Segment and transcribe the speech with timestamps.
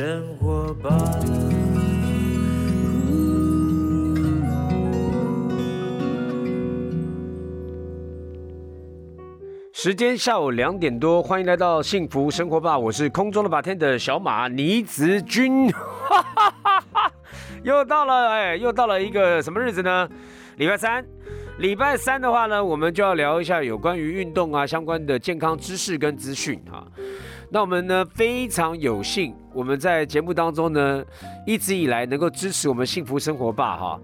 [0.00, 0.88] 生活吧。
[9.74, 15.70] 时间下午两点多，欢迎来到幸福生活吧，我是空中的把天的小马倪子君，
[17.62, 20.08] 又到了哎，又到了一个什么日子呢？
[20.56, 21.04] 礼拜三，
[21.58, 26.86] 礼拜三的话呢，我们就要聊一下有关于运动啊相关的健康知识跟资讯啊。
[27.50, 31.04] 那我们呢非常有幸，我们在节目当中呢
[31.46, 34.00] 一直以来能够支持我们幸福生活吧哈，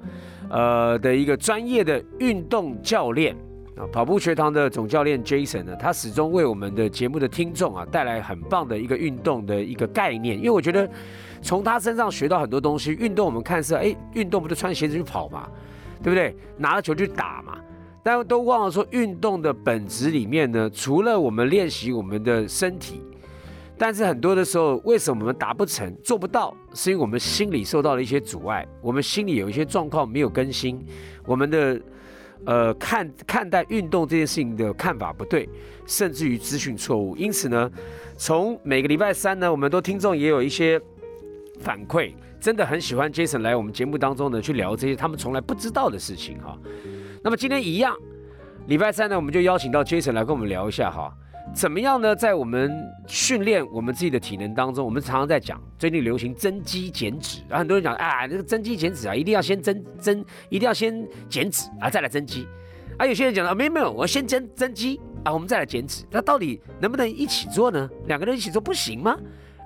[0.51, 3.37] 呃的一个专业的运动教练。
[3.77, 10.35] 啊，跑步学堂的总教练 Jason 呢，他始终为我们的节目的听众啊带来很棒的一个运动的一个概念。
[10.35, 10.89] 因为我觉得
[11.43, 12.93] 从他身上学到很多东西。
[12.93, 15.47] 运动我们看是哎，运动不就穿鞋子去跑嘛，
[16.03, 16.35] 对不对？
[16.57, 17.59] 拿着球去打嘛，
[18.03, 23.03] 但都忘了说运动的本质里面呢，除了我们练习我们的身体，
[23.79, 30.85] 但是很多的时候，为什么我们达不成、做不到，是因为我们心里受到了一些阻碍，我们心里有一些状况没有更新，
[31.25, 31.81] 我们的。
[32.45, 35.49] 呃，看看待运动这件事情的看法不对，
[35.87, 37.17] 甚至于资讯错误。
[37.17, 37.69] 因此呢，
[38.17, 40.81] 从每个礼拜三呢，我们都听众也有一些
[41.59, 46.57] 反馈，真的很喜欢 Jason 来我们节目当中呢去聊这些他们从来不知道的事情哈。
[47.25, 47.97] 那么今天一样，
[48.69, 51.13] 礼拜三呢，我们就邀请到 Jason 来跟我们聊一下哈。
[51.55, 52.15] 怎么样呢？
[52.15, 52.71] 在我们
[53.07, 62.47] 训练我们自己的体能当中，我们常常在讲，最近流行增肌减脂，啊，很多人讲，啊，这个增肌减脂啊，一定要先增增，一定要先减脂啊，再来增肌。
[62.99, 66.05] 啊，有些人讲了，没有没有，我先增增肌啊，我们再来减脂。
[66.11, 67.89] 那到底能不能一起做呢？
[68.07, 69.17] 两个人一起做不行吗？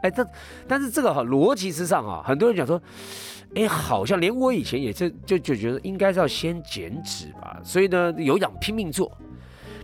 [0.03, 0.25] 哎，这
[0.69, 2.81] 但是这个哈逻辑之上啊，很多人讲说，
[3.57, 9.11] 哎，好像连我以前也是就就觉得应该是要先减脂吧，所以呢，有氧拼命做。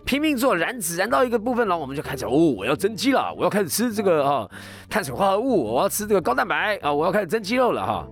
[0.07, 4.49] 拼命做燃脂，燃到一个部分然后我们就开始哦，我要增肌了，我要开始吃这个啊
[4.89, 8.07] 碳水化合物，我要吃这个高蛋白啊，我要开始增肌肉了哈。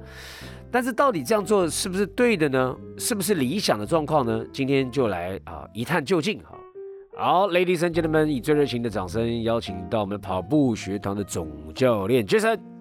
[0.69, 2.75] 但是到底这样做是不是对的呢？
[2.97, 4.43] 是不是理想的状况呢？
[4.51, 6.59] 今天就来啊一探究竟哈。
[7.17, 12.74] 好，Ladies and gentlemen，以最热情的掌声邀请到我们跑步学堂的总教练 Jason。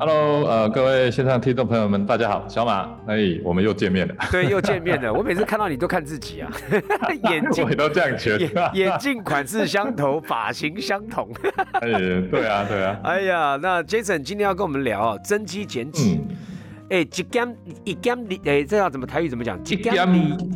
[0.00, 4.14] Hello，呃，各位线上听众朋友们，大家好，小马，哎，我们又见面了。
[4.30, 5.12] 对，又见面了。
[5.12, 6.50] 我每次看到你都看自己啊，
[7.28, 11.28] 眼镜都这样觉得，眼镜款式相同，发型相同。
[11.82, 11.90] 哎，
[12.30, 12.98] 对啊，对啊。
[13.04, 16.16] 哎呀，那 Jason 今天要跟我们聊增肌减脂。
[16.88, 19.58] 哎，一减一减二，哎，这要怎么台语怎么讲？
[19.66, 20.06] 一减二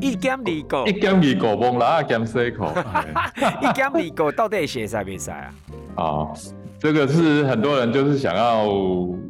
[0.00, 2.72] 一减里狗，一减里狗崩了，减四口。
[3.60, 5.50] 一减里狗到底写啥比赛
[5.96, 6.02] 啊？
[6.02, 6.32] 啊。
[6.84, 8.68] 这个是很多人就是想要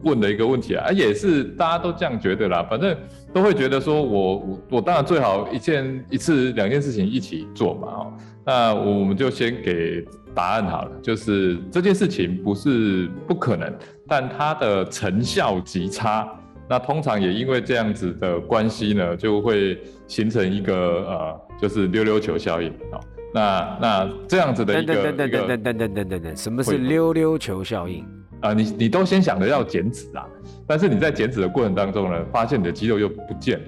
[0.03, 2.67] 问的一个问题啊，也是大家都这样觉得啦。
[2.69, 2.97] 反正
[3.33, 7.89] 都会觉得说，我我我当然最好一件一次两件事情一起做嘛。
[7.89, 8.13] 哦，
[8.45, 10.05] 那我们就先给
[10.35, 13.73] 答案好了，就是这件事情不是不可能，
[14.09, 16.29] 但它的成效极差。
[16.69, 20.75] 那通常也因为这样子的关系呢，就会形成一个
[21.07, 22.99] 呃，就是溜溜球效应啊。
[23.35, 28.07] 那那这样子的一个等等等等等等等等等等，什么是溜溜球效应
[28.41, 28.53] 啊？
[28.53, 30.25] 你你都先想着要减脂啊，
[30.69, 33.65] 但是你在减脂的过程当中呢，发现你的肌肉又不见了。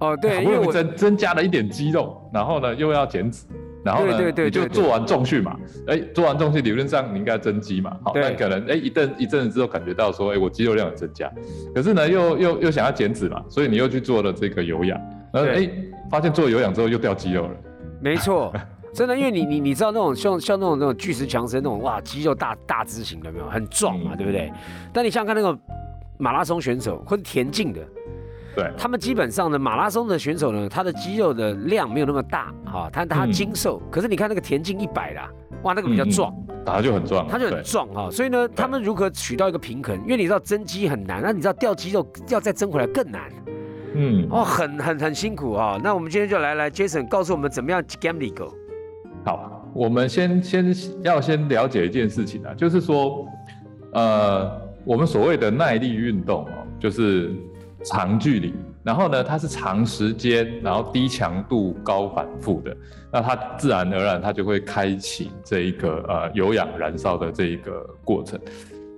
[0.00, 3.46] 哦，对，因为我增增加了一点肌肉，然后呢又要减脂，
[3.84, 11.30] 然后呢你就做完重训嘛，哎，做完重训理论上你应该增肌嘛，好，但可能哎一阵一阵子之后感觉到说，哎，我肌肉量有增加，
[11.72, 15.00] 可是呢又又又想要减脂嘛，所以你又去做了这个有氧，
[15.32, 15.70] 然后哎
[16.10, 17.50] 发现做有氧之后又掉肌肉了。
[18.00, 18.52] 没错。
[18.94, 24.52] 真的，因为你你你知道那种像像那种那种巨石强森那种哇肌肉大大只型的没有很壮嘛，对不对？
[24.92, 25.58] 但你想想看那个
[26.16, 27.80] 马拉松选手或者田径的，
[28.56, 33.80] 对，他们基本上呢，马拉松的选手呢，他的肌肉的量没有那么大哈，他他精瘦。
[33.90, 35.30] 可是你看那个田径一百啦，
[35.62, 36.34] 哇，那个比较壮，
[36.66, 38.10] 他就很壮，他就很壮哈。
[38.10, 39.96] 所以呢，他们如何取到一个平衡？
[40.02, 43.30] 因为你知道增肌很难，那你知道掉肌肉要再增回来更难，
[43.94, 45.78] 嗯，哦，很很很辛苦哈。
[45.82, 48.52] 那我们今天就来来，Jason 告诉我们怎么样 gamble go。
[49.24, 53.26] 好，我们先先要先了解一件事情啊，就是说，
[53.92, 54.50] 呃，
[54.84, 57.34] 我们所谓的耐力运动哦，就是
[57.84, 62.74] 长距离，然后呢，它是长时间，然后低强度、高反复的，
[63.12, 68.40] 那它自然而然它就会开启这一个呃有氧燃烧的这一个过程。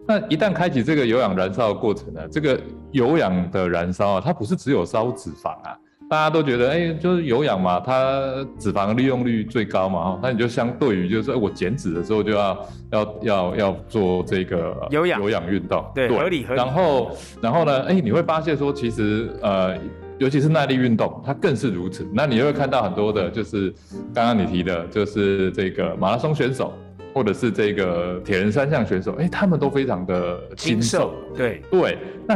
[0.06, 2.60] 那一旦开启这个有氧燃烧的过程呢，这个
[2.92, 5.76] 有氧的燃烧啊，它不是只有烧脂肪啊。
[6.10, 16.60] 大家都觉得，哎，就是有氧嘛，它脂肪利用率最高嘛，哈，那你就相对于就是说，我减脂的时候就要要要要做这个有氧有氧运动，对，合理合理。
[16.60, 19.78] 然后然后呢，哎，你会发现说，其实呃，
[20.18, 22.04] 尤其是耐力运动，它更是如此。
[22.12, 23.72] 那你会看到很多的，就是
[24.12, 26.74] 刚刚你提的，就是这个马拉松选手，
[27.14, 31.12] 或或者是这个铁人三项选手，哎，他们都非常的精瘦。
[31.36, 32.34] 对对，那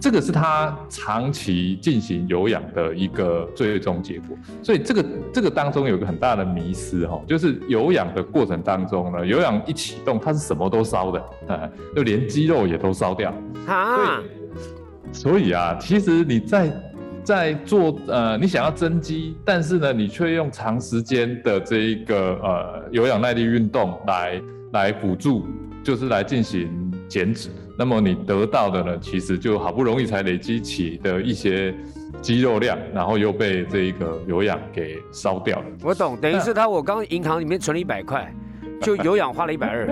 [0.00, 4.36] 这个是他长期进行有氧的一个最终结果。
[4.62, 13.32] 所以这个这个当中有个很大的迷思哈，就是有氧的过程当中呢，有氧一启动，它是什么都烧的，啊， 就连肌肉也都烧掉
[13.66, 14.22] 啊。
[15.12, 16.70] 所以啊，其实你在。
[17.26, 24.40] 在做呃，你想要增肌，但是呢，你却用长时间的这一个呃有氧耐力运动来
[24.72, 25.44] 来辅助，
[25.82, 26.70] 就是来进行
[27.08, 27.48] 减脂。
[27.78, 31.74] 那么你得到的呢，其实就好不容易才累积起的一些
[32.20, 35.64] 肌肉量，然后又被这一个有氧给烧掉了。
[35.82, 38.32] 我懂，等于是他我刚银行里面存了一百块。
[38.82, 39.88] 就有氧花了一百二，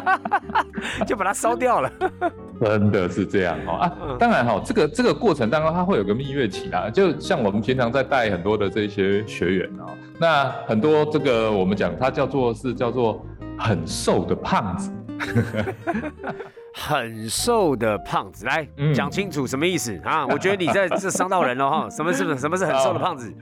[1.08, 1.90] 就把它烧掉了。
[2.60, 4.16] 真的是这样哈啊！
[4.18, 6.90] 当然哈，这个这个过程当中，它会有个蜜月期啊。
[6.90, 13.24] 就像我们平常在带很多的这些学员啊，那很多这个我们讲，它叫做是叫做
[13.58, 14.92] 很瘦的胖子。
[16.72, 20.26] 很瘦的胖子，来讲清楚什么意思啊？
[20.26, 21.88] 我觉得你在这伤到人了哈。
[21.90, 23.32] 什么是什么是很瘦的胖子？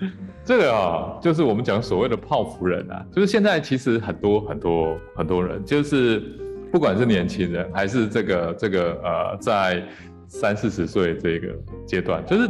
[0.45, 3.05] 这个啊，就是我们讲所谓的泡芙人啊。
[3.13, 6.21] 就是现在其实很多很多很多人，就是
[6.73, 9.83] 不管是年轻人还是这个这个呃，在
[10.27, 11.49] 三四十岁这个
[11.87, 12.49] 阶段，就是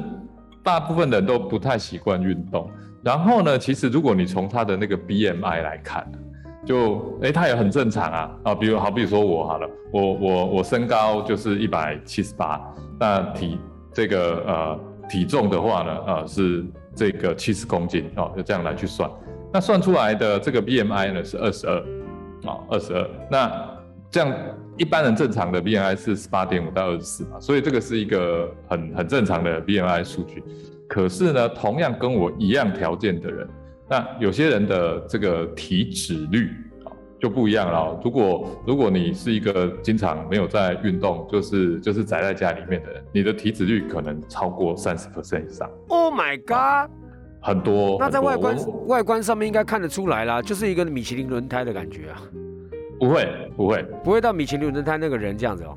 [0.62, 2.70] 大部分人都不太习惯运动。
[3.02, 6.10] 然后呢，其实如果你从他的那个 BMI 来看。
[6.68, 8.30] 就哎，他也很正常啊。
[8.42, 12.60] 啊，比如好比说我好了，我我我身高就是一百七十八，
[13.00, 13.58] 那体
[13.90, 16.62] 这个呃体重的话呢，呃是
[16.94, 19.10] 这个七十公斤哦，就这样来去算，
[19.50, 21.78] 那算出来的这个 BMI 呢是二十二，
[22.44, 23.50] 啊二十二，那
[24.10, 24.30] 这样
[24.76, 30.44] 一般人正常的 BMI 是十八点五到二十四嘛，所以这个是一个很很正常的 BMI 数据，
[30.86, 33.48] 可是呢，同样跟我一样条件的人。
[33.90, 36.50] 那有些人的这个体脂率
[36.84, 37.98] 啊就不一样了。
[38.04, 45.70] 如果如果你是一个经常没有在运动，就是就是宅在家里面的人，你的体脂率可能超过三十 percent 以上。
[45.88, 46.90] Oh my god！
[47.40, 47.96] 很多。
[47.98, 48.56] 那在外观
[48.86, 52.20] 外观上面应该看得出来啦，就是一个米其林轮胎的感觉啊。
[53.00, 53.26] 不会
[53.56, 55.74] 不会不会到米其林轮胎那个人这样子哦。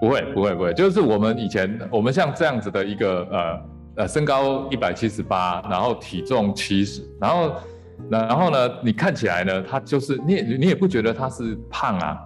[0.00, 3.77] 不会不会不会，就是我们以前我们像这样子的一个呃。
[3.98, 7.52] 呃，身高一百七十八，然后体重七十，然后，
[8.08, 12.18] 然后呢，你看起来呢，他就是你也你也不觉得他是胖啊，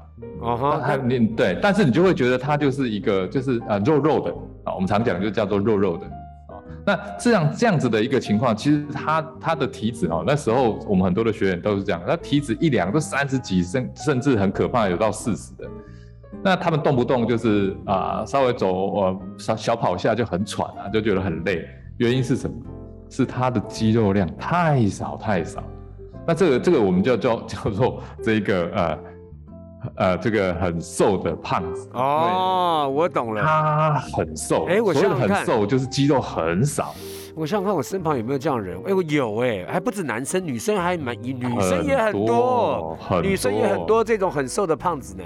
[0.42, 4.30] 哦哈，你对，但是你就会觉得他就是一个就是呃肉肉的
[4.64, 6.60] 啊，我们常讲就叫做肉肉的啊。
[6.84, 15.66] 那这样这样子的一个情况，其实他他的体脂哦，那时候我们很多的学员都是这样，他体脂一量都三十几，甚甚至很可怕有到四十的。
[16.42, 21.66] 那他们动不动就是啊，稍微走呃小小跑下就很喘啊，就觉得很累。
[21.98, 22.56] 原因是什么？
[23.10, 25.62] 是他的肌肉量太少太少。
[26.26, 28.98] 那这个这个我们就叫 叫做这个呃
[29.96, 31.90] 呃这个很瘦的胖子。
[31.92, 33.42] 哦，我懂了。
[33.42, 36.94] 他很瘦，哎，我觉得很瘦就是肌肉很少。
[37.34, 38.78] 我想想看我身旁有没有这样人？
[38.86, 45.24] 哎，我有哎，还不止男生，女生还蛮女生也很多，女生也很多这种很瘦的胖子呢。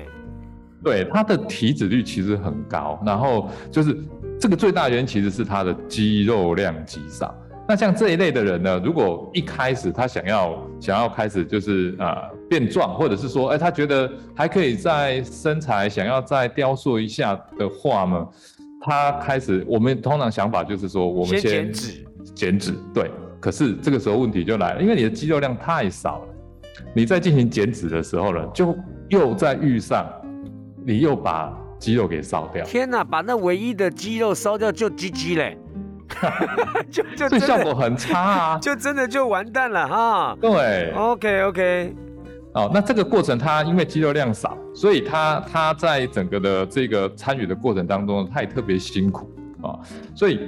[0.87, 3.99] 对他的体脂率其实很高，然后就是
[4.39, 7.35] 这个最大原因其实是他的肌肉量极少。
[7.69, 18.25] 那像这一类的人呢，如果一开始他想要想要开始就是啊变壮，或者是说哎他觉得还可以在身材想要再雕塑一下的话呢，
[18.81, 26.29] 他开始我们通常想法就是说我们先减脂减脂对，可是这个时候问题就来了，因为你的肌肉量太少了，
[26.95, 28.73] 你在进行减脂的时候呢，就
[29.09, 30.07] 又在遇上。
[30.87, 33.03] 你又把肌肉给烧掉，天哪！
[33.03, 35.59] 把那唯一的肌肉烧掉就 GG 嘞，
[36.89, 40.39] 就就这效果很差啊， 就真的就完蛋了哈。
[40.41, 41.97] 对，OK OK。
[42.55, 49.29] 哦，那这个过程它因为肌肉量少，所以它它在整个的这个参与的过程当中，它也特别辛苦
[49.63, 49.75] 啊，
[50.15, 50.39] 所以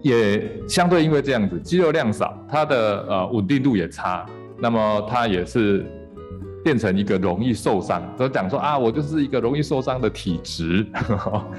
[0.00, 4.24] 也相对因为这样子，肌肉量少，它的呃稳定度也差，
[4.60, 5.84] 那么它也是。
[6.64, 10.86] 变成一个容易受伤，都讲说啊，我就是一个容易受伤的体质。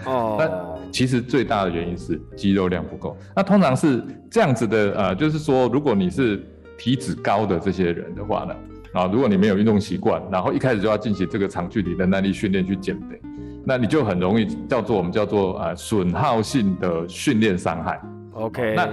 [0.05, 0.49] 哦， 那
[0.91, 3.17] 其实最大的原因是肌肉量不够。
[3.35, 6.41] 那通常是这样子的，呃，就是说，如果你是
[6.77, 8.55] 体脂高的这些人的话呢，
[8.93, 13.19] 啊，如果你没有运动习惯，然后一开始就要进行这个长距离的耐力训练去减肥，
[13.65, 18.01] 那你就很容易叫做我们叫做呃损耗性的训练伤害。
[18.33, 18.87] OK，那。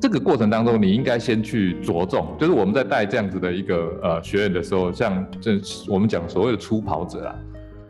[0.00, 7.34] 这个过程当中，你应该先去着重，就是我们在带这样子的一个呃学员的时候，像这我们讲所谓的初跑者啊，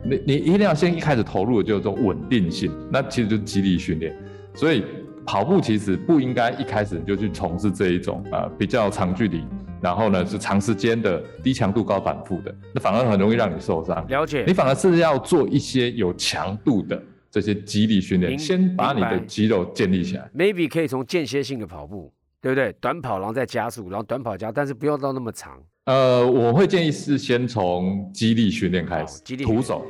[0.03, 4.13] 你你一定要先一开始投入的就是说稳定性，那其实就是肌力训练。
[4.53, 4.83] 所以
[5.25, 9.45] 跑步其实不应该一开始就去从事这一种呃比较长距离
[9.79, 14.05] 然后呢是长时间的低强度高反复的，那反而很容易让你受伤。
[14.09, 14.51] 了解你。
[14.51, 17.01] 反而是要做一些有强度的
[17.31, 20.29] 这些肌力训练，先把你的肌肉建立起来。
[20.35, 22.11] maybe 可以从间歇性的跑步，
[22.41, 22.73] 对不对？
[22.81, 25.57] 短跑然后再加速，然后短跑加，但是不要到那么长。
[25.85, 29.85] 呃，我会建议是先从肌力训练开哦始，肌力徒手。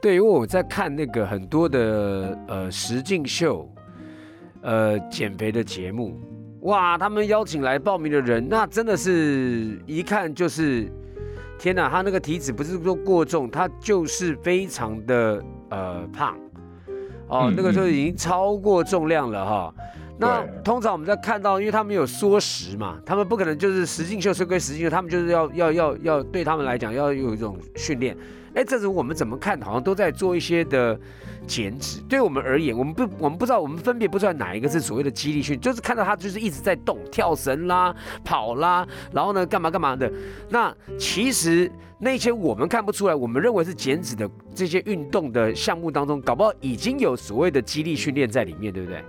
[0.00, 3.72] 对，因为我在看那个很多的呃实境秀，
[4.60, 6.20] 呃减肥的节目，
[6.62, 10.90] 哇，他们邀请来报名的人，那真的是一看就是，
[11.56, 16.36] 天哪，他那个体脂不是说过重，他就是非常的呃胖，
[17.32, 19.74] 哦，嗯那个时候已经超过重量了哈。
[20.18, 28.16] 那通常我们在看到，因为他们有缩时嘛，他们不可能就是实境秀是归实境秀，他们就是要要要要对他们来讲要有一种训练。
[28.54, 30.98] 哎，这是我们怎么看，好像都在做一些的
[31.46, 32.00] 减脂。
[32.02, 40.12] 对我们而言，我们不我们不知道，我们分别不出来哪一个是所谓的激励训，就是看到他就是一直在动，跳绳啦、跑啦，然后呢干嘛干嘛的。
[40.50, 49.02] 那其实那些我们看不出来，我们认为是减脂的这些运动的项目当中，搞不好已经有所谓的激励训练在里面，对不对？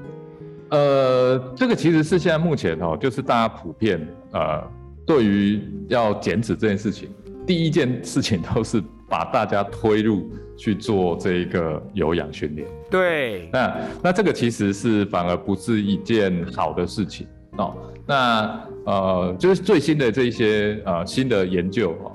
[0.74, 4.60] 呃，这个其实是现在目前哦，就是大家普遍呃，
[5.06, 7.10] 对于要减脂这件事情，
[7.46, 12.68] 第一件事情都是把大家推入去做这个有氧训练。
[12.90, 17.28] 对，那那这个其实是反而不是一件好的事情
[17.58, 17.76] 哦。
[18.08, 22.12] 那呃，就是最新的这一些呃新的研究哦，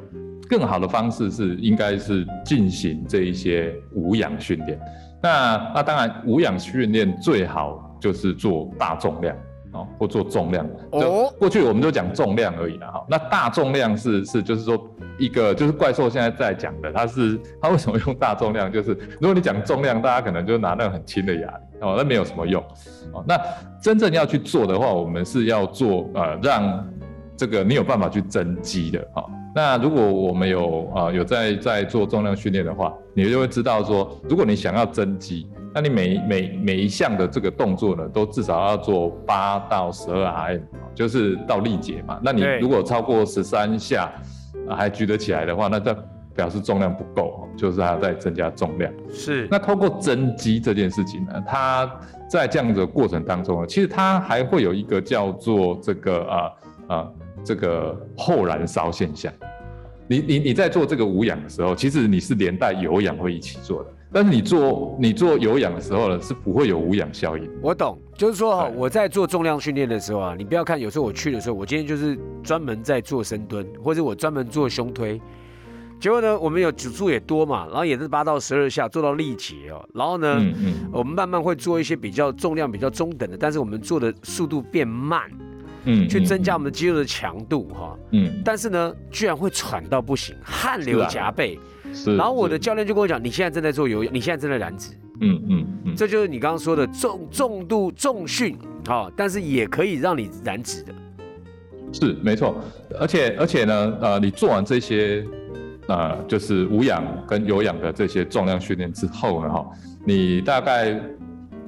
[0.49, 4.77] 更好的方式是应该是进行这一些无氧训练。
[5.23, 9.37] 那那当然，无氧训练最好就是做大重量
[9.73, 10.67] 哦，或做重量。
[10.91, 13.05] 哦就过去我们就讲重量而已啦哈。
[13.09, 14.79] 那大重量是是就是说
[15.19, 18.73] 一个就是怪兽现在在讲的，它是它为什么用大重量？
[18.73, 22.63] 就是如果你讲重量，大家可能就拿那个很轻的哑铃哦，那没有什么用
[23.13, 23.25] 哦。
[23.27, 23.39] 那
[23.81, 26.87] 真正要去做的话，我们是要做呃让
[27.37, 29.31] 这个你有办法去增肌的哈、哦。
[29.55, 40.61] 那如果我们有啊、呃有在在做重量训练的话，你就会知道说，如果你想要增肌，那你每每每一项的这个动作呢，都至少要做八到十二 RM，
[40.93, 42.19] 就是到力竭嘛。
[42.21, 44.11] 那你如果超过十三下、
[44.69, 45.97] 啊还举得起来的话，那这
[46.35, 48.93] 表示重量不够，哦就是还要再增加重量。
[49.09, 51.89] 是那通过增肌这件事情呢，它
[52.29, 56.53] 在这样的过程当中呢，其实它还会有一个叫做这个啊
[56.89, 57.09] 啊
[57.45, 59.33] 这个后燃烧现象。
[60.09, 67.51] 你你你在做这个无氧的时候，其实你是连带有氧会一起做的，但是你做你做有氧的时候呢，是不会有无氧效应。
[67.61, 75.21] 我懂，就是说哈，我在做重量训练的时候啊，你不要看有时候我去的时候，我今天就是专门在做深蹲，或者我专门做胸推。
[76.01, 79.85] 结果呢，我们有组数也多嘛，然后也是八到十二下做到力竭哦。
[79.93, 85.23] 然后呢，嗯嗯我们慢慢会做一些比较重量比较中等的，但是我们做的速度变慢，
[85.85, 87.99] 嗯，去增加我们的肌肉的强度哈。
[88.13, 91.59] 嗯，但是呢，居然会喘到不行，汗流浃背。
[92.17, 94.91] 然后我的教练就跟我讲，你现在正在做有氧，你现在正在燃脂。
[95.21, 98.57] 嗯嗯嗯，这就是你刚刚说的重重度重训
[98.89, 100.95] 啊、但是也可以让你燃脂的。
[101.93, 102.57] 是没错，
[103.01, 105.25] 而且而且呢，呃，你做完这些
[105.89, 109.67] 呃，就是无氧跟有氧的这些重量训练之后呢，哈，
[110.05, 111.01] 你大概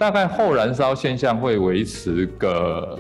[0.01, 2.99] 大概后燃烧现象会维持个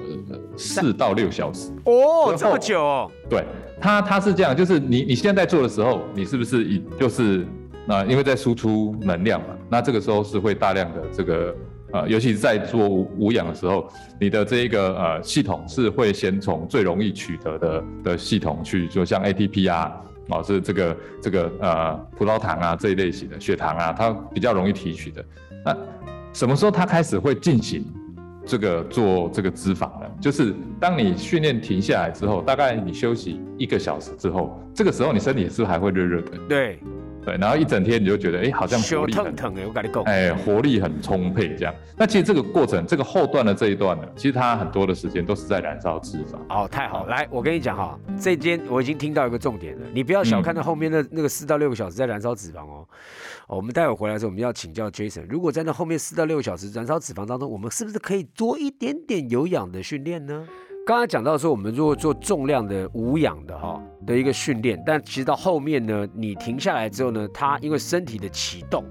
[0.54, 1.72] 四到六小时。
[1.86, 3.42] 哦，这么久哦，对，
[3.80, 7.46] 它它是这样，就是你你现在在做的时候，你是不是已就是
[7.86, 11.56] 那、因为在输出能量嘛，那这个时候是会大量的这个
[11.90, 13.88] 呃，尤其是在做无无氧的时候，
[14.20, 19.90] 你的这一个呃系统是会先从最容易取得的的系统去，就像 ATP 啊。
[20.28, 25.24] 哦，是这个这个呃葡萄糖啊这一类型的血糖啊，它比较容易提取的。
[25.64, 25.76] 那
[26.32, 27.84] 什么时候他开始会进行
[28.46, 30.06] 这个做这个脂肪呢？
[30.20, 36.38] 就是当你训练停下来之后，大概你休息一个小时之后，这个时候你身体是不是还会热热的？
[36.48, 36.80] 对，
[37.24, 41.74] 对，然后一整天你就觉得，哎，好像活手力很，腾腾的，我跟你讲，哎，活力很充沛这样。
[41.96, 46.38] 那其实这个过程，这个后段的这一段呢，其实它很多的时间都是在燃烧脂肪。
[46.48, 52.86] 哦，太好，来，我跟你讲哈，这间我已经听到一个重点了，你不要小看那后面的那个四到六个小时在燃烧脂肪哦。
[53.48, 60.46] 哦我们待会回来的时候，我们要请教 Jason，如果在那后面四到六个小时燃烧脂肪当中，我们是不是可以多一点点有氧的训练呢？
[60.90, 68.84] 刚才讲到说，我们如果做重量的无氧的哈的一个训练，但其实到后面呢，你停下来之后呢，它因为身体的启动，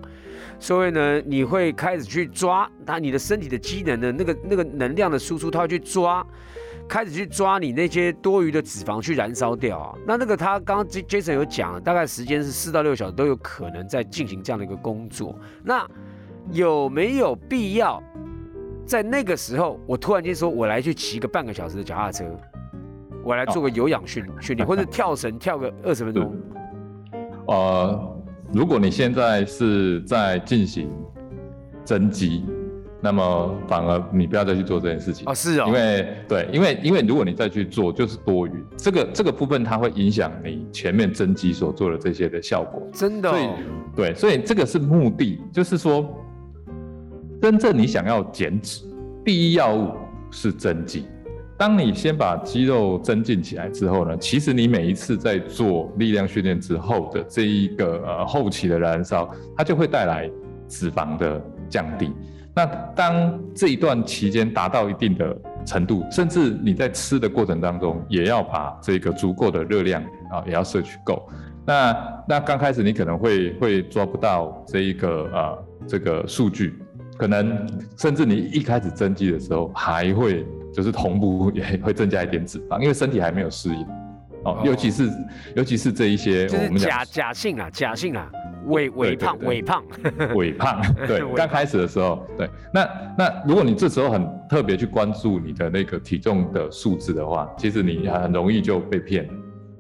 [0.60, 6.26] 所以呢，你会开始去抓它，你的身体的机能的那个那个能量的输出，它会去抓，
[6.88, 9.94] 开始去抓你那些多余的脂肪去燃烧掉啊。
[10.08, 15.38] 那那个他刚刚 Jason 有讲，大概时间是四到六小时都有可能在进行这样的一个工作。
[15.66, 15.86] 那
[16.54, 18.02] 有没有必要
[18.90, 22.26] 在那个时候，我突然间说我来去骑个半个小时的脚踏车？
[23.24, 26.36] 我我来做个有氧训训练， 或者跳绳跳个二十分钟。
[27.46, 28.18] 呃，
[28.52, 30.90] 如果你现在是在进行
[31.86, 32.44] 增肌，
[33.00, 38.52] 那么反而你不要再去做这件事情哦，是哦，因为对，因为因为如果你再去做，就是多余。
[38.76, 42.82] 这个这个部分它会影响你前面增肌所做的这些的效果。
[42.92, 43.54] 真的、所以哦，
[43.96, 46.12] 对，所以这个是目的，就是说，
[47.42, 48.84] 真正你想要减脂，
[49.24, 49.92] 第一要务
[50.30, 51.06] 是增肌。
[51.58, 60.30] 当你先把肌肉增进起来之后呢，其实你每一次在做力量训练之后的这一个呃后期的燃烧，它就会带来
[60.68, 62.12] 脂肪的降低。
[62.56, 62.66] 那
[62.96, 71.30] 当这一段期间达到一定的程度，甚至你在吃的过程当中，也要把这个足够的热量啊，也要摄取够。
[71.66, 76.74] 那那刚开始你可能会会抓不到这一个呃这个数据，
[77.20, 83.84] 可能甚至你一开始增肌的时候还会就是同步也会增加一点脂肪，因为身体还没有适应。
[83.84, 85.10] 哦哦，尤其是
[85.54, 88.32] 尤其是这一些就是我们讲假假性啊，假性啊，
[88.68, 89.48] 伪伪胖对对。
[89.50, 89.84] 伪胖，
[90.36, 99.30] 伪胖，对伪，刚开始的时候，对，那那如果你这时候很特别去关注你的那个体重的数字的话，其实你很容易就被骗。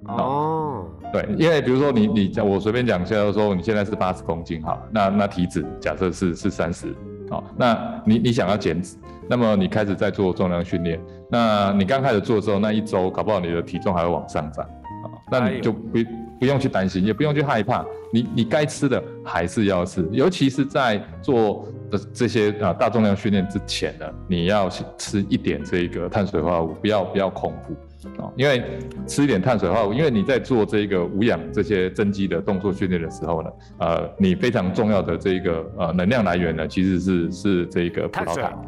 [0.07, 6.93] 哦，对，因为比如说你你讲我随便讲一下，说你现在是八十公斤好，那那体脂假设是是三十，
[7.29, 8.97] 好，那你你想要减脂，
[9.29, 15.99] 那么你开始在做重量训练，那你刚开始做的时候，那一周搞不好你的体重还会往上涨，啊，那你就不
[16.39, 24.67] 不用去担心，也不用去害怕，你你该吃的还是要吃，尤其是在做的这些啊大重量训练之前呢，你要
[24.97, 27.75] 吃一点这个碳水化合物，不要不要空腹。
[28.17, 28.63] 哦，因为
[29.05, 33.49] 吃一点碳水化合物，因为你在做这个无氧这些增肌的动作训练的时候呢，
[33.79, 38.65] 呃，你非常重要的这个呃能量来源呢，其实是是这个葡萄糖，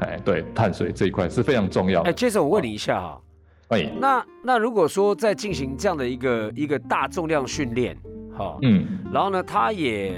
[0.00, 2.14] 哎，对，碳水这一块是非常重要哎的。
[2.14, 3.20] ，Jason，我问你一下哈，
[3.68, 7.96] 哎，那那如果说在进行这样的一个一个大重量训练，
[8.36, 10.12] 好，嗯，然后呢，他也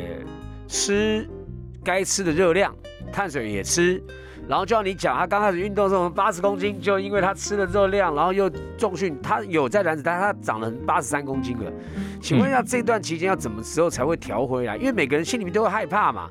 [0.66, 1.28] 吃
[1.84, 2.74] 该吃的热量，
[3.12, 4.02] 碳水也吃，
[4.48, 11.72] 然后就像你讲，他刚开始运动的时候八十公斤，就因为他吃了热量，然后又重训，他有在燃脂，但他长了八十三公斤了。
[12.20, 14.76] 请问一下，这段期间要怎么时候才会调回来？
[14.76, 16.28] 因为每个人心里面都会害怕嘛。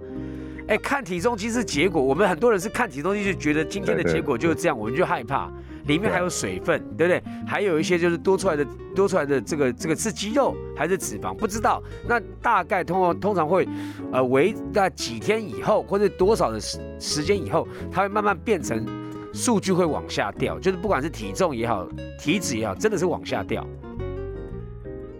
[0.67, 5.51] 哎，看体重机是结果，我们很多人是看体重机就觉得今天的结果就是这样，我们就害怕。
[5.87, 7.23] 里面还有水分，对不对？
[7.45, 11.81] 还有一些就是多出来的多出来的这个这个是肌肉还是脂肪，不知道。
[12.07, 13.67] 那大概通常通常会，
[14.11, 18.85] 呃，维在几天以后或者多少的时时间以后，它会慢慢变成
[19.33, 21.87] 数据会往下掉，就是不管是体重也好，
[22.19, 23.65] 体脂也好，真的是往下掉。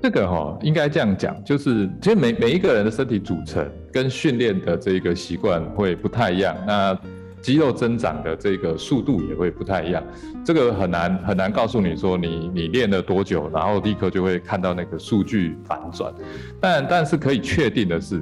[0.01, 6.95] 这个哈、应该这样讲，就是其实每每一个人的身体组成跟训练的这个习惯会不太一样，那
[7.45, 10.03] 肌肉增长的这个速度也会不太一样。
[10.43, 16.12] 这个很难很难告诉你说你你练了多久，然后立刻就会看到那个数据反转。
[16.60, 18.19] 但但是可以确定的是，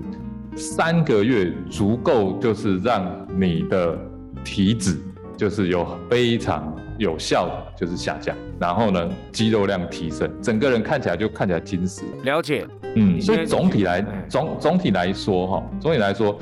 [0.58, 3.98] 三个月足够，就是让你的
[4.44, 4.98] 体脂
[5.38, 12.02] 就是有非常有效的就是下降，然后呢肌肉量提升，整个人看起来就看起来精实。
[12.26, 16.38] 了解，嗯，所以总体来哎总总体来说哈，总体来说，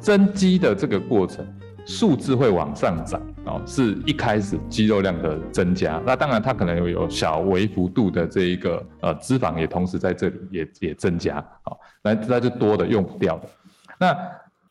[0.00, 1.46] 增肌的这个过程
[1.90, 13.48] 数字会往上涨哦，是一开始肌肉量的增加，那当然它可能有有小微幅度的这一个呃脂肪也同时在这里也也增加，好、那那就多的用不掉的，
[13.98, 14.16] 那。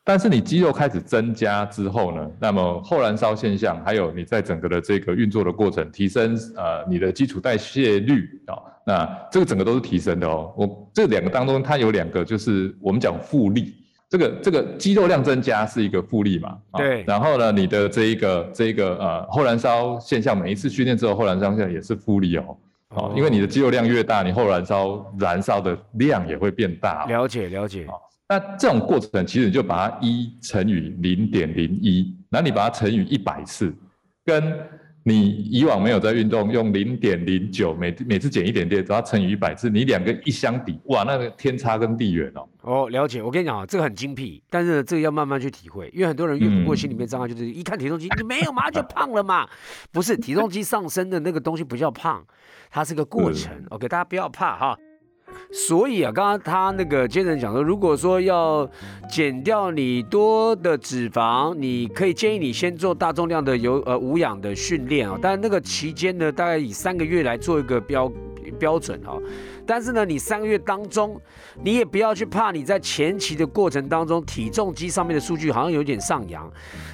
[0.01, 10.51] 但是你肌肉开始增加之后呢，那么后燃烧现象，还有你在整个的这个运作的过程，提升呃你的基础代谢率啊、哦，那这个整个都是提升的哦。
[10.57, 13.78] 我这两个当中，它有两个就是我们讲复利，
[14.09, 22.57] 这个这个肌肉量增加是一个复利嘛，啊对然后呢，你的这一个这一个呃后燃烧现象，每一次训练之后后燃烧现象也是复利哦。
[22.95, 27.07] 哦，因为你的肌肉量越大，你后燃烧燃烧的量也会变大、哦。
[27.07, 27.85] 了解，了解。
[28.27, 33.71] 那这种过程，其实你就把它一乘以零点零一，然后你把它乘以一百次，
[34.25, 34.59] 跟
[35.09, 42.47] 你以往没有在运动，用零点零九每每次减一点点，只要乘以一百次，你两个一相比，哇，那个天差跟地远哦。
[42.61, 43.23] 哦，了解。
[43.23, 49.47] 我跟你讲啊，这个很精辟，但是呢，这个要慢慢去体会，因为很多人越不过嗯心里面障碍，就是一看体重机，你没有嘛就胖了嘛。
[49.91, 52.23] 不是，体重机上升的那个东西不叫胖，
[52.69, 53.51] 它是个过程。
[53.69, 54.77] OK，大家不要怕哈。
[55.51, 58.69] 所以啊，刚刚他那个接着讲说，如果说要
[59.09, 68.11] 减掉你多的脂肪，你可以建议你先做大重量的有呃无氧的训练啊，但那个期间呢，大概以三个月来做一个标
[68.59, 69.17] 标准哈。
[69.65, 71.19] 但是呢，你三个月当中，
[71.63, 76.47] 你也不要去怕你在前期的过程当中，体重机上面的数据好像有点上扬。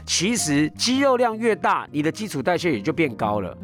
[0.06, 3.58] 其实肌肉量越大，你的基础代谢也就变高了。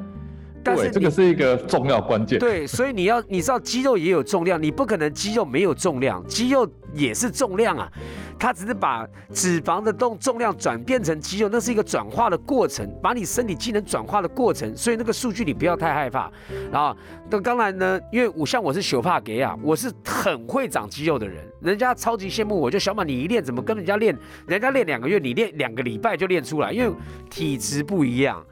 [0.63, 2.39] 对，但是这个是一个重要关键。
[2.39, 7.91] 对，所以你要你知道肌肉也有重量，你不可能肌肉没有重量，肌肉也是重量啊。
[8.39, 14.76] 它只是把脂肪的动重量转变成肌肉，那是一个转化的过程，把你身体机能转化的过程。
[14.76, 16.32] 所以那个数据你不要太害怕。
[16.71, 16.95] 然后，
[17.30, 22.71] 那当然呢，因为我像我是小帕给啊，我是很会长肌肉的人，人家超级羡慕我。
[22.71, 24.17] 就小马，你一练怎么跟人家练？
[24.47, 26.91] 人家练两个月，你练两个礼拜就练出来，因为
[27.30, 28.43] 体质不一样。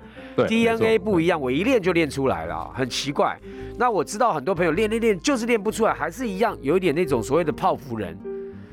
[0.47, 3.38] 对 DNA 不一样，我一练就练出来了，很奇怪。
[3.78, 8.17] 那我知道很多朋友练练练就是练不出来，还是一样有一点那种所谓的泡芙人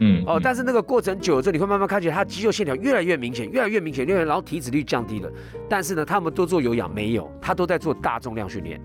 [0.00, 0.40] 嗯哦。
[0.42, 5.30] 但是那个过程久了之后，你会慢慢看起来他肌肉线条越来越明显，越来越明显，越来越然后体脂率降低了。
[5.68, 8.80] 但是呢，他们都做有氧没有，他都在做大重量训练，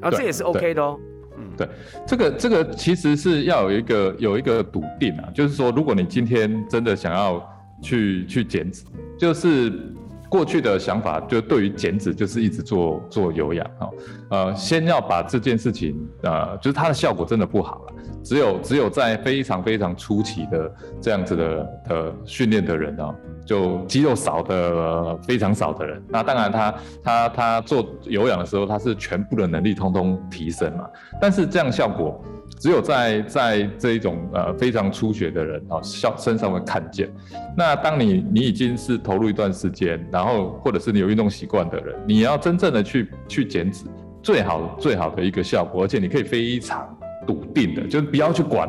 [0.00, 0.98] 然后这也是 OK 的哦。
[1.36, 1.68] 嗯，对
[2.06, 7.46] 这个这个其实是要有一个有一个笃定啊，就是说，如果你今天真的想要
[7.82, 8.84] 去去减脂，
[9.16, 9.72] 就是
[10.28, 13.88] 过去的想法，就对于减脂就是一直做做有氧啊，
[14.30, 17.92] 呃，先要把这件事情呃，就是它的效果真的不好了。
[18.28, 23.14] 只有只有在非常非常初期的这样子的的训练的人啊，
[23.46, 30.86] 就肌肉少的、非常少的人，那当然他他他做有氧的时候，他是全部的能力通通提升嘛。
[31.18, 32.22] 但是这样效果
[32.60, 37.10] 只有在在这一种呃非常初学的人啊效身上会看见。
[37.56, 43.86] 那当你你已经是投入一段时间，然后或者是你有运动习惯的人，你要真正的去去减脂，
[44.22, 46.94] 最好最好的一个效果，而且你可以非常
[47.28, 48.66] 笃定的，就是不要去管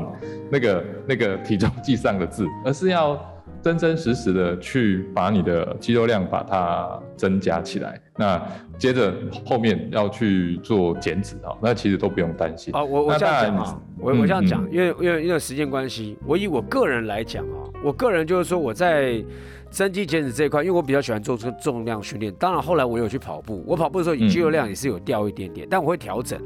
[0.51, 3.17] 那个那个体重计上的字， 而是要
[3.61, 7.97] 真真实实的去把你的肌肉量把它增加起来。
[8.17, 8.41] 那
[8.77, 9.13] 接着
[9.45, 12.75] 后面要去做减脂啊，那其实都不用担心。
[12.75, 19.23] 啊，我我这样讲啊，我我这样讲嗯，因为因为因为时间关系，我以我个人来讲啊，我个人就是说我在
[19.69, 26.41] 增肌减脂这一块，因为我比较喜欢做这个重量训练，当然后来我有去跑步，我跑步的时候肌肉量也是有掉一点点，但我会调整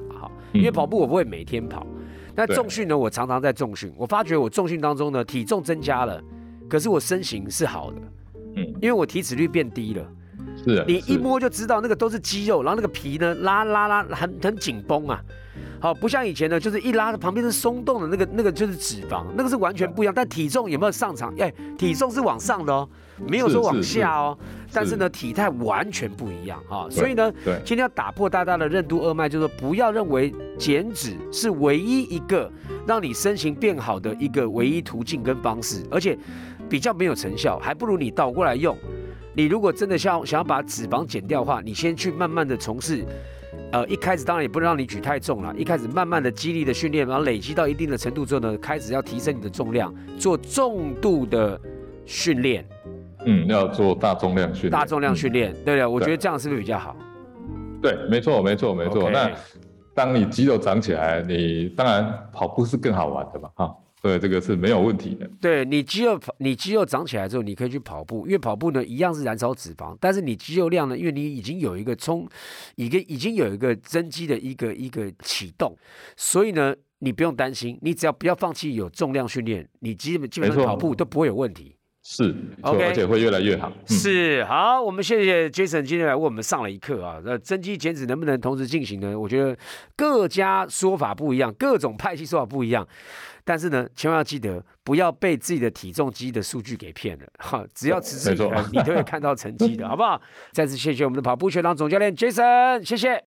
[0.52, 1.86] 因为嗯跑步我不会每天跑，
[2.36, 6.22] 那重训呢，我常常在重训，我发觉我重训当中呢体重增加了，
[6.70, 7.98] 可是我身形是好的，
[8.56, 10.06] 嗯，因为我体脂率变低了。
[10.66, 15.22] 是啊你一摸就知道那个都是肌肉，然后那个皮呢拉拉拉很很紧绷啊。
[15.84, 20.14] 好，不像以前呢，就是一拉旁边是松动的那个那个就是脂肪，那个是完全不一样。
[20.16, 21.34] 但体重有没有上涨？
[21.38, 22.88] 哎，体重是往上的哦，
[23.28, 24.38] 没有说往下哦。
[24.72, 26.88] 但是是呢，体态完全不一样啊。
[26.88, 32.50] 对所以呢，对今天要打破大家的任督二脉，就是说不要认为减脂是唯一一个
[32.88, 36.18] 让你身形变好的一个唯一途径跟方式，而且
[36.70, 38.74] 比较没有成效，还不如你倒过来用。
[39.36, 43.06] 你如果真的想想要把脂肪减掉的话，你先去慢慢的从事，
[43.74, 51.60] 呃，一开始当然也不能让你举太重了，一开始慢慢的激励的训练，然后累积到一定的程度之后呢，开始要提升你的重量，做重度的
[52.06, 52.64] 训练，
[53.26, 56.18] 嗯，要做大重量训练，大重量训嗯练，对的，我觉得对。
[56.18, 56.96] 这样是不是比较好？
[57.82, 59.10] 对，没错，没错，没错。
[59.10, 59.32] 那
[59.96, 65.26] 当你肌肉长起来，你当然跑步是更好玩的嘛，哈，对，这个是没有问题的。
[65.40, 72.28] 对你肌肉你肌肉长起来之后，你可以去跑步，因为跑步呢一样是燃烧脂肪，但是你肌肉量呢，因为你已经有一个充，
[72.76, 75.74] 一个已经有一个增肌的一个一个启动，
[76.18, 81.78] 所以呢，你不用担心，你只要不要放弃有重量训练，你基本基本上跑步都不会有问题。
[82.06, 83.72] 是，OK 而且会越来越好。
[83.72, 87.22] 嗯，是好，我们谢谢 Jason 今天来为我们上了一课啊。
[87.24, 89.18] 那增肌减脂能不能同时进行呢？
[89.18, 89.58] 我觉得
[89.96, 92.86] 各家说法不一样，各种派系说法不一样。
[93.46, 97.66] 但是呢，千万要记得不要被自己的体重机的数据给骗了哈。
[97.74, 100.22] 只要持之以恒，你都会看到成绩的，好不好？
[100.52, 103.33] 再次谢谢我们的跑步学堂总教练 Jason，谢谢。